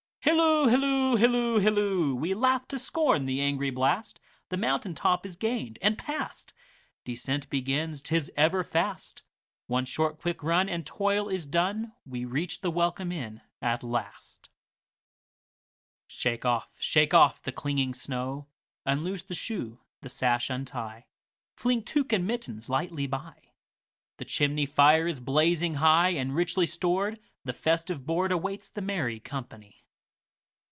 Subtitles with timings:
[0.23, 2.13] Hilloo, hilloo, hilloo, hilloo!
[2.13, 6.53] We laugh to scorn the angry blast, The mountain top is gained and past.
[7.05, 12.61] Descent begins, 't is ever fast—One short quick run, and toil is done, We reach
[12.61, 14.49] the welcome inn at last.
[16.05, 18.45] Shake off, shake off the clinging snow;
[18.85, 21.07] Unloose the shoe, the sash untie,
[21.55, 23.53] Fling tuque and mittens lightly by;
[24.17, 29.79] The chimney fire is blazing high, And, richly stored, the festive boardAwaits the merry company.